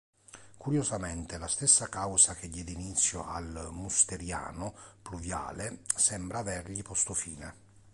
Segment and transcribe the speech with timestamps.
[0.57, 7.53] Curiosamente, la stessa causa che diede inizio al musteriano pluviale sembra avergli posto fine.